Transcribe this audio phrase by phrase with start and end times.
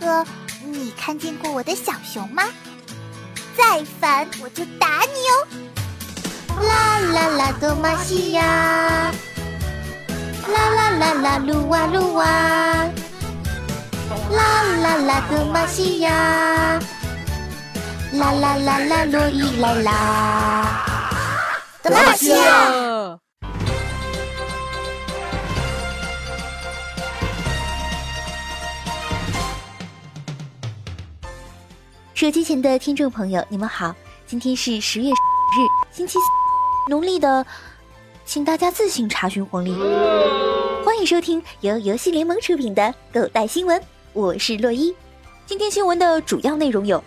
[0.00, 0.24] 哥，
[0.64, 2.42] 你看见过我的小熊吗？
[3.56, 5.46] 再烦我就打你哦！
[6.66, 8.42] 啦啦啦，多玛西亚！
[10.48, 12.24] 啦啦啦啦，噜哇噜哇！
[14.30, 16.10] 啦啦啦，多玛西亚！
[18.12, 20.84] 啦啦啦啦，洛伊来啦！
[21.82, 23.18] 多玛西亚！
[32.20, 33.94] 手机前的听众朋友，你们好，
[34.26, 35.56] 今天是十月日，
[35.90, 36.24] 星期四，
[36.90, 37.46] 农历的，
[38.26, 39.72] 请大家自行查询黄历。
[40.84, 43.80] 欢迎收听由游戏联盟出品的《狗带新闻》，
[44.12, 44.94] 我是洛伊。
[45.46, 47.02] 今天新闻的主要内容有：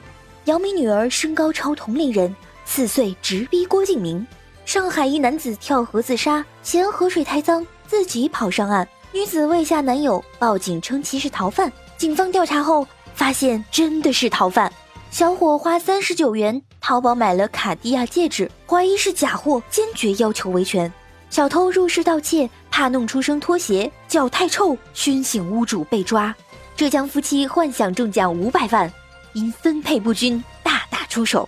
[0.45, 4.25] 姚明女儿身高超同龄人，四岁直逼郭敬明；
[4.65, 8.87] 上海一男子跳河自杀，嫌河水太脏，自己跑上岸。
[9.11, 11.71] 女子未下男友，报警称其是逃犯。
[11.99, 14.73] 警方调查后发现，真的是逃犯。
[15.13, 20.91] 小伙花三十九元淘宝买了卡地亚戒指，怀疑是假货，坚决要求维权。
[21.29, 26.33] 小偷入室盗窃，怕弄出声拖鞋，脚太臭，熏醒屋主被抓。
[26.75, 28.91] 浙江夫妻幻想中奖五百万，
[29.33, 31.47] 因分配不均大打出手。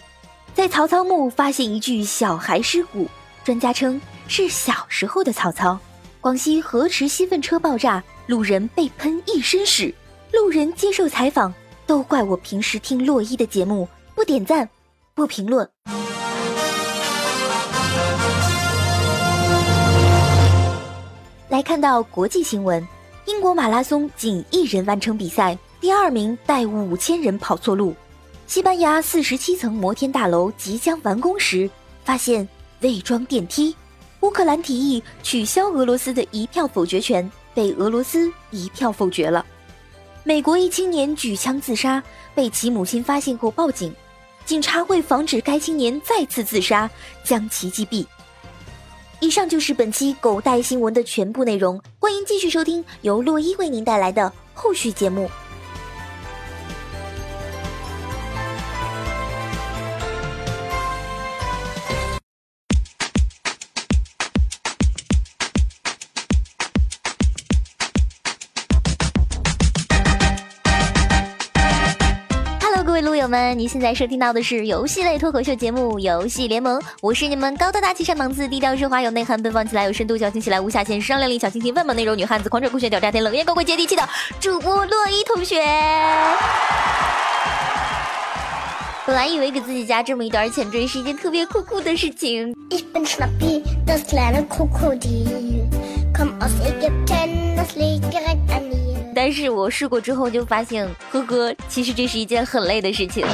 [0.54, 3.10] 在曹操墓发现一具小孩尸骨，
[3.44, 5.76] 专家称是小时候的曹操。
[6.22, 9.92] 广西河池吸粪车爆炸，路人被喷一身屎，
[10.32, 11.52] 路人接受采访。
[11.88, 14.68] 都怪我平时听洛伊的节目不点赞，
[15.14, 15.70] 不评论。
[21.50, 22.86] 来看到国际新闻，
[23.26, 27.96] 英国马拉松仅一人完成比赛，第二名带五千人跑错路。
[28.48, 31.70] 西班牙四十七层摩天大楼即将完工时，
[32.04, 32.48] 发现
[32.82, 33.76] 未装电梯。
[34.22, 39.46] 乌克兰提议取消俄罗斯的一票否决权，被俄罗斯一票否决了。
[40.28, 43.94] 美国一青年举枪自杀，被其母亲发现后报警，
[44.44, 46.90] 警察为防止该青年再次自杀，
[47.24, 48.04] 将其击毙。
[49.20, 55.30] 以上就是本期狗带新闻的全部内容，欢迎继续收听由洛伊为您带来的后续节目。
[73.26, 84.08] 友们，你现在收听到的是游戏类脱口秀节目《游戏联盟》，我是你们高大大气上档次、低调奢华有内涵、奔放起来有深度、矫情起来无下限、时尚靓丽、小清新、万般内柔女汉子、狂拽酷炫屌炸天、冷艳高贵接地气的
[84.40, 85.60] 主播洛伊同学。
[89.08, 92.56] 本来以为给自己加这么一段前缀是一件特别酷酷的事情。
[99.16, 103.26] 但是我试过之后就发现，呵呵，其实这是一件很累的事情。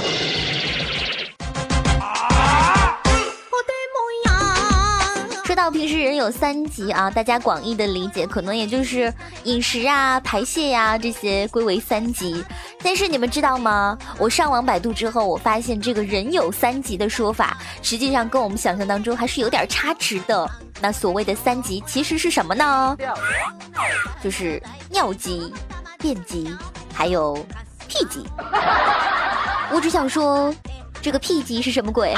[5.61, 9.13] 到平时人有三急啊，大家广义的理解可能也就是
[9.43, 12.43] 饮食啊、排泄呀这些归为三急。
[12.83, 13.95] 但是你们知道吗？
[14.17, 20.49] 我上网百度之后，我发现这个人有三急的说法，实际上跟我们想象当中还是有点差池的。
[20.81, 22.97] 那所谓的三急其实是什么呢？
[24.23, 25.53] 就是尿急、
[25.99, 26.51] 便急，
[26.91, 27.35] 还有
[27.87, 28.25] 屁急。
[29.71, 30.51] 我只想说，
[31.03, 32.15] 这个屁急是什么鬼？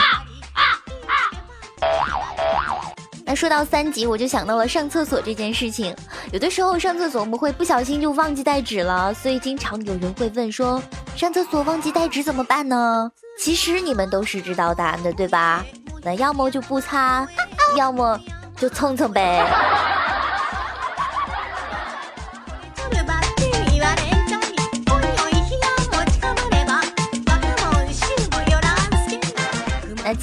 [3.35, 5.95] 说到三级，我就想到了上厕所这件事情。
[6.31, 10.81] 有的时候上厕所我们会不小心就忘记带纸了，所以经常有人会问说，
[11.15, 13.11] 上厕所忘记带纸怎么办呢？
[13.39, 15.65] 其实你们都是知道答案的，对吧？
[16.03, 17.27] 那要么就不擦，
[17.75, 18.19] 要么
[18.57, 19.92] 就蹭蹭呗。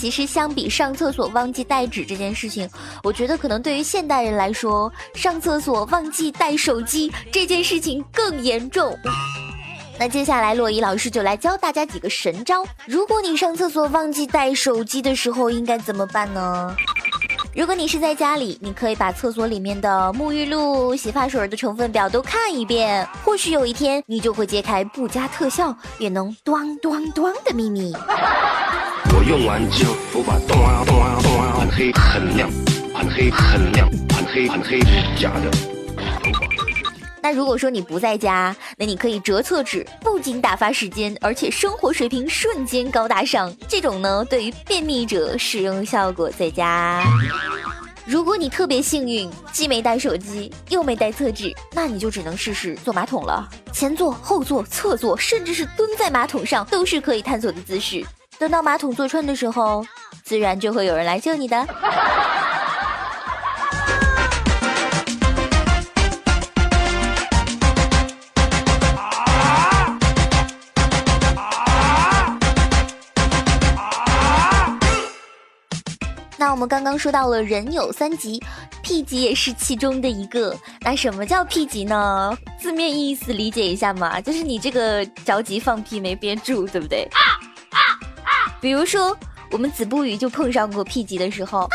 [0.01, 2.67] 其实相比上厕所忘记带纸这件事情，
[3.03, 8.99] 我觉得可能对于现代人来说，上厕所忘记带手机这件事情更严重。
[9.99, 16.75] 那接下来洛伊老师就来教大家几个神招，如果你上厕所忘记带手机的时候应该怎么办呢？
[17.55, 27.93] 如果你是在家里，你可以把厕所里面的沐浴露、洗发水的成分表都看一遍，或许有一天你就会揭开不加特效也能咣咣咣的秘密。
[29.13, 32.49] 我用完之后，头发咚啊咚啊咚啊，很黑很亮，
[32.95, 34.81] 很黑很亮，很黑很黑，
[35.19, 35.51] 假的。
[37.23, 43.55] 那如果说你不在家，那你可以折厕纸，不仅打发时间，而且生活水平瞬间高大上。
[43.69, 47.03] 这种呢，对于便秘者使用效果最佳。
[48.07, 53.49] 如果你特别幸运，既没带手机，又没带厕纸，那你就只能试试坐马桶了。
[53.73, 58.05] 前坐、后坐、侧坐，甚至是蹲在马桶上，都是可以探索的姿势。
[58.41, 59.85] 等到马桶坐穿的时候，
[60.25, 61.55] 自然就会有人来救你的。
[76.39, 78.43] 那我们刚刚说到了人有三急
[78.83, 80.57] ，P 级也是其中的一个。
[80.81, 82.35] 那什么叫 P 级呢？
[82.59, 87.07] 字面意思理解一下嘛，就是你这个着急放屁没憋住，对不对？
[88.61, 89.17] 比如说
[89.51, 91.69] 我们子不语就碰上过 P 级的时候，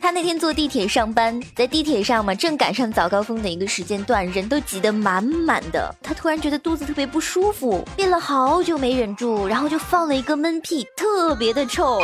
[0.00, 5.94] 他那天坐地铁上班，在地铁上嘛，正赶上早高峰的一个时间段，人都挤得满满的。
[6.02, 12.00] 他突然觉得肚子特别不舒服，憋了好久没忍住，然后就放了一个闷屁，特别的臭。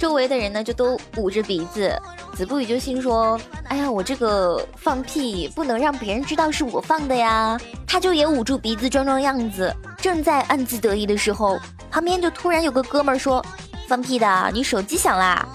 [0.00, 1.94] 周围的人呢就都捂着鼻子，
[2.34, 3.38] 子不语就心说
[3.68, 11.60] ：“哎呀，我这个放屁不能让别人知道是我放的呀。”他就也捂住鼻子装装样子，正在暗自得意的时候，
[11.90, 13.44] 旁边就突然有个哥们儿说
[13.86, 15.46] ：“放屁的，你手机响啦！”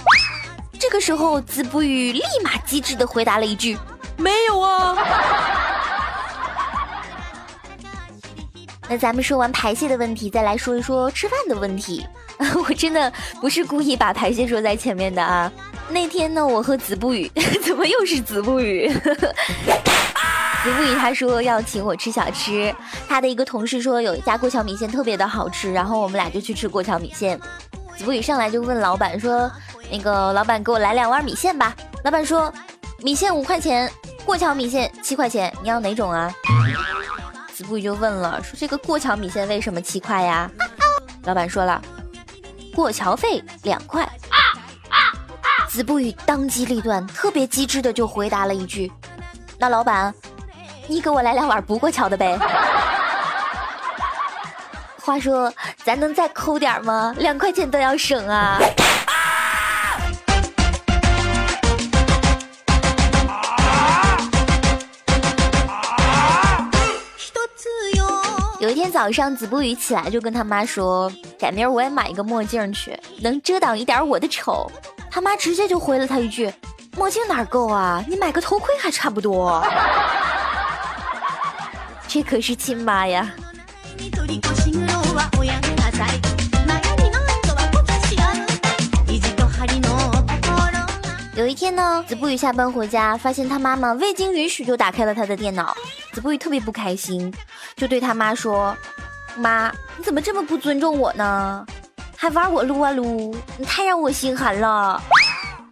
[0.80, 3.76] 这个时候，子不语立马机智的回答了一句
[4.16, 4.96] ：“没有啊。
[8.88, 12.06] ”那咱们说完排泄的问题，再来说一说吃饭的问题。
[12.68, 15.52] 我真的不是故意把排泄说在前面的啊。
[15.90, 17.32] 那天呢，我和子不语，
[17.64, 18.90] 怎么又是子不语？
[18.90, 22.74] 子不语他说要请我吃小吃，
[23.08, 27.40] 他的一个同事说有一家过桥米线特别的好吃，然后我们俩就去吃过桥米线。
[27.96, 29.50] 子不语上来就问老板说
[29.90, 31.74] ：“那个老板给我来两碗米线吧。”
[32.04, 32.52] 老板说
[33.00, 33.90] ：“米线五块钱，
[34.26, 36.34] 过桥米线七块钱，你要哪种啊？”
[37.54, 40.50] 子不语就问了，说：“这个过桥米线为什么七块呀？”
[41.24, 41.82] 老板说了。
[42.76, 44.06] 过桥费两块，
[45.70, 48.92] 子不语当机立断，特别机智的就回答了一句
[49.58, 50.14] ：“那老板，
[50.86, 52.38] 你给我来两碗不过桥的呗。”
[55.02, 55.52] 话说，
[55.84, 57.14] 咱能再抠点吗？
[57.18, 58.60] 两块钱都要省啊！
[68.66, 71.08] 有一天早上，子不语起来就跟他妈说
[71.38, 74.68] ：“改明儿我也买一个墨镜去，能遮挡一点我的丑。”
[75.12, 76.52] 他妈直接就回了他一句
[76.98, 78.04] ：“墨镜哪够啊？
[78.08, 79.64] 你买个头盔还差不多。
[82.10, 83.32] ”这可是亲妈呀！
[91.36, 95.78] 有一天呢，子不语下班回家，发现他妈妈未经允许就打开了他的电脑。
[96.16, 97.34] 子不语特别不开心，
[97.76, 98.74] 就对他妈说
[99.36, 101.66] ：“妈，你怎么这么不尊重我呢？
[102.16, 105.04] 还玩我撸啊撸，你太让我心寒了。”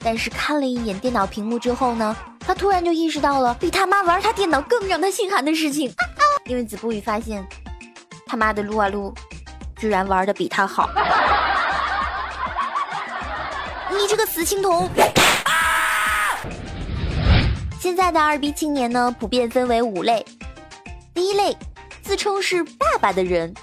[0.03, 5.95] 但是看了一眼电脑屏幕之后呢，他突然就意识到了比他妈玩他电脑更让他心寒的事情，
[6.43, 7.47] 因为子不语发现
[8.27, 9.13] 他妈的撸啊撸
[9.77, 10.89] 居然玩的比他好。
[13.89, 14.89] 你这个死青铜！
[17.83, 20.25] 现在的二逼青年呢，普遍分为五类。
[21.13, 21.53] 第一类，
[22.01, 23.53] 自称是爸爸的人；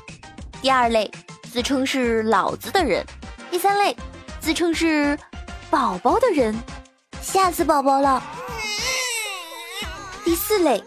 [0.61, 1.11] 第二类，
[1.51, 3.03] 自称是老子的人；
[3.51, 3.97] 第三类，
[4.39, 5.19] 自称是
[5.71, 6.55] 宝宝的人，
[7.23, 8.21] 吓死宝宝了；
[10.23, 10.85] 第四类，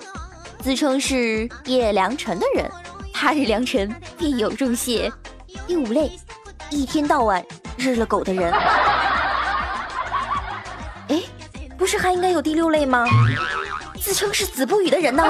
[0.59, 2.69] 自称是叶良辰的人，
[3.12, 5.12] 他日良辰必有重谢；
[5.65, 6.12] 第五类，
[6.69, 7.43] 一天到晚
[7.77, 8.53] 日了狗的人。
[11.93, 13.05] 是还应该有第六类吗？
[14.01, 15.23] 自称是子不语的人呢？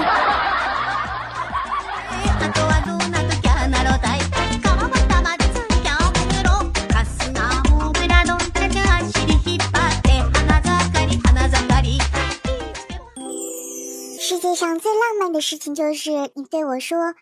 [14.18, 17.14] 世界上最浪漫的事情就是你对我说：“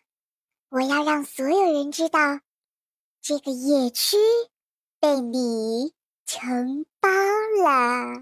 [0.70, 2.20] 我要让所有人知道，
[3.24, 4.18] 这个野区
[5.00, 5.94] 被你
[6.28, 7.10] 承包
[7.66, 8.22] 了。”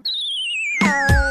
[0.90, 1.20] Hello.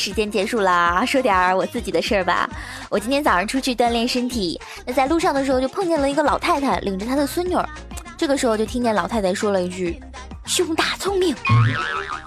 [0.00, 2.48] 时间结束了，说点儿我自己的事儿吧。
[2.88, 7.68] 我今天早上出去锻炼身体，那在路上的时候就碰见了一个老太太，领着她的孙女儿。
[8.16, 10.00] 这个时候就听见老太太说了一句
[10.46, 11.36] ：“胸大聪明。”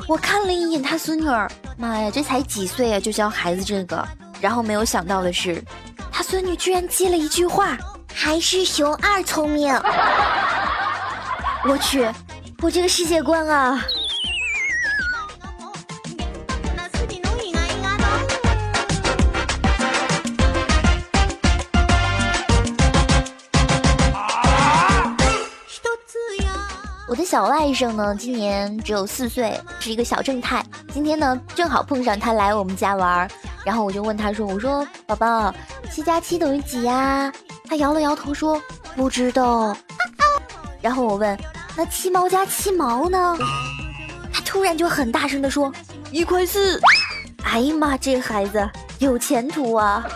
[0.08, 4.08] 我看了一眼她孙女儿，妈呀，这才几岁啊，就教孩子这个。
[4.40, 5.64] 然后没有想到的是，
[6.12, 7.76] 她孙女居然接了一句话
[8.14, 9.74] ：“还是熊二聪明。”
[11.66, 12.08] 我去，
[12.62, 13.84] 我这个世界观啊！
[27.06, 30.64] 我的小外甥呢，今年只有四岁，是一个小正太。
[30.94, 33.30] 今天呢，正好碰上他来我们家玩，
[33.66, 35.54] 然后我就问他说：“我说宝宝，
[35.92, 37.32] 七加七等于几呀？”
[37.68, 38.62] 他摇了摇头说
[38.96, 39.76] ：“不知道。”
[40.82, 41.38] 然后我问。
[41.76, 43.38] 那七毛加七毛呢？
[44.32, 45.72] 他突然就很大声的说
[46.12, 46.80] ：“一块四。”
[47.44, 48.70] 哎呀妈，这孩子
[49.00, 50.06] 有前途啊！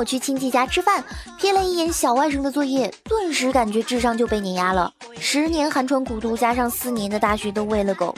[0.00, 1.04] 我去亲戚家吃饭，
[1.38, 4.90] 瞥了一眼小外甥的作业，顿时感觉智商就被碾压了。
[5.18, 8.14] 十年寒窗苦读加上四年的大学都喂了狗。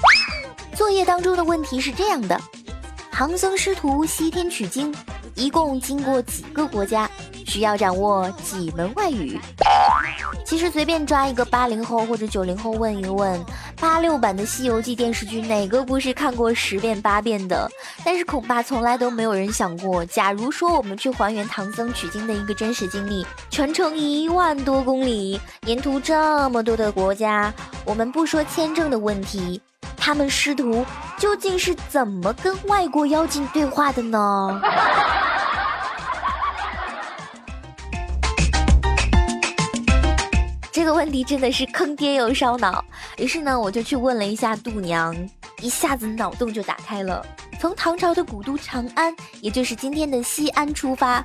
[0.76, 2.40] 作业当中的问题是这样的：
[3.10, 4.94] 唐僧师徒西天取经，
[5.42, 7.10] 一共经过几个国家？
[7.44, 9.40] 需要掌握几门外语？
[10.46, 13.44] 其实随便抓一个八零后或者九零后问一问，
[13.80, 17.68] 八六版的《西游记》电视剧哪个不是看过十遍八遍的？
[18.04, 27.52] 但是恐怕从来都没有人想过，假如说我们去还原唐僧取经的一个真实经历，全程一万多公里，沿途这么多的国家，
[27.84, 29.60] 我们不说签证的问题，
[29.96, 30.86] 他们师徒
[31.18, 34.60] 究竟是怎么跟外国妖精对话的呢？
[40.82, 42.84] 这个问题真的是坑爹又烧脑，
[43.16, 45.16] 于是呢，我就去问了一下度娘，
[45.60, 47.24] 一下子脑洞就打开了。
[47.60, 51.24] 从唐朝的古都长安，也就是今天的西安出发，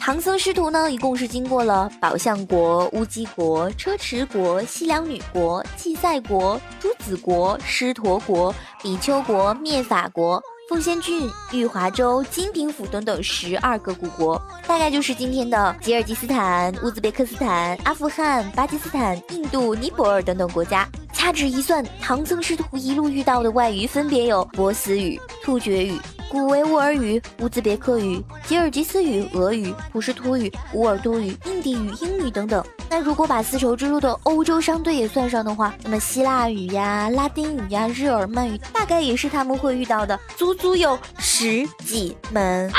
[0.00, 10.42] 唐僧师徒呢，一共是经过了宝象国、乌鸡国、车迟国、西凉女国、稷塞国、朱子国、狮驼国、比丘国、灭法国。
[10.66, 20.88] 奉仙郡、玉华州、金平府等等十二个古国，大概就是今天的吉尔吉斯坦、乌兹别克斯坦、阿富汗、巴基斯坦、印度、尼泊尔等等国家。
[21.12, 25.98] 掐指一算，唐僧师徒一路遇到的外语分别有波斯语、突厥语。
[26.30, 32.64] 古维吾尔语、乌兹别克语、吉尔吉斯语、俄语、普什图语、乌尔都语、印地语、英语等等。
[32.88, 42.70] 那如果把丝绸之路的欧洲商队也算上的话，那么希腊语呀、拉丁语呀、日耳曼语大概也是他们会遇到的，足足有十几门。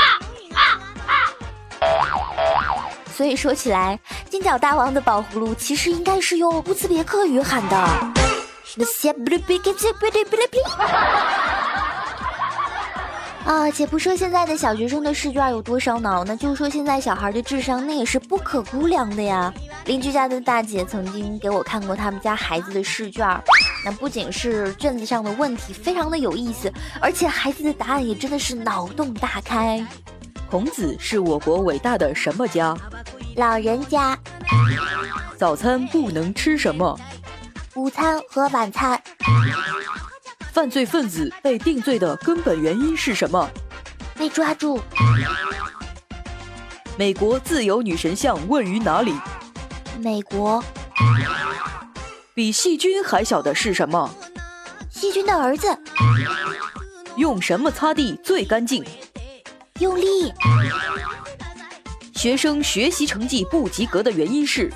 [3.12, 3.98] 所以说起来，
[4.30, 8.12] 金角大王的宝葫芦其实应该是用乌兹别克语喊的。
[13.46, 19.54] 啊，且不说现在的小学生的试卷有多烧脑，那就说现在小孩的智商，那也是不可估量的呀。
[19.84, 23.24] 邻居家的大姐曾经给我看过他们家孩子的试卷，
[23.84, 29.86] 那不仅是卷子上的问题非常的有意思，而且孩子的答案也真的是脑洞大开。
[30.50, 32.76] 孔子是我国伟大的什么家？
[33.36, 34.18] 老人家。
[35.36, 36.98] 早餐不能吃什么？
[37.76, 39.00] 午餐和晚餐。
[40.56, 43.46] 犯罪分子被定罪的根本原因是什么？
[44.14, 44.80] 被抓住。
[46.96, 49.14] 美国自由女神像位于哪里？
[50.00, 50.64] 美国。
[52.32, 54.10] 比细菌还小的是什么？
[54.88, 55.68] 细菌的儿子。
[57.18, 58.82] 用什么擦地最干净？
[59.80, 60.32] 用力。
[62.14, 64.72] 学生学习成绩不及格的原因是？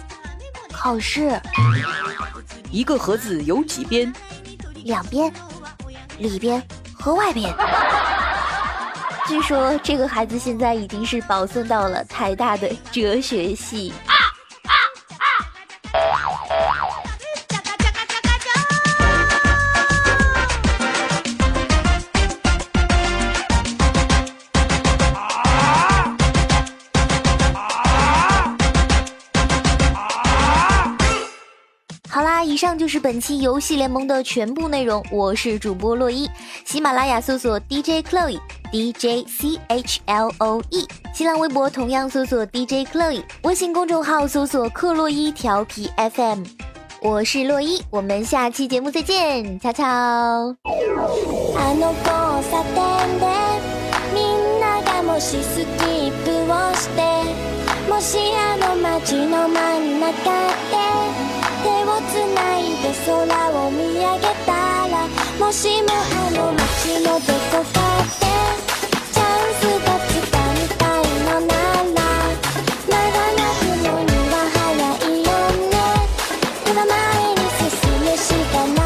[0.70, 1.40] 考试。
[2.70, 4.12] 一个盒子有几边？
[4.84, 5.32] 两边。
[6.20, 6.62] 里边
[6.92, 7.52] 和外边，
[9.26, 13.92] 据说这个孩子现在已经是保送到了台大的哲学系。
[32.69, 35.01] 上就是本期游戏联盟的全部内容。
[35.09, 36.29] 我是主播洛伊，
[36.65, 46.43] 喜马拉雅搜索 DJ Chloe，DJ C H L O E，新浪微博同样搜索 DJ Chloe，微信公众号搜索克洛伊调皮 FM。
[47.01, 49.85] 我是洛伊，我们下期节目再见，悄悄。
[49.85, 52.75] あの交差点
[53.19, 53.25] で
[54.13, 55.65] みんながもしスキ
[56.09, 57.01] ップをして
[57.89, 60.19] もしあの街の真ん中で
[60.71, 61.28] 手
[61.84, 63.10] をつないで空
[63.50, 64.52] を見上げた
[64.88, 65.08] ら
[65.38, 68.22] もしもあの街のどこかで
[69.12, 71.96] チャンスがつかみたいのなら
[72.88, 75.28] まだ泣くのには早いよ
[75.68, 75.72] ね。
[76.66, 76.88] 今前
[77.34, 77.70] に進
[78.04, 78.22] むし
[78.52, 78.79] かない。